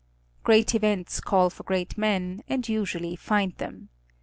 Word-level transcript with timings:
Great 0.43 0.73
events 0.73 1.19
call 1.19 1.51
for 1.51 1.61
great 1.61 1.95
men, 1.95 2.41
and 2.47 2.67
usually 2.67 3.15
find 3.15 3.53
them. 3.59 3.89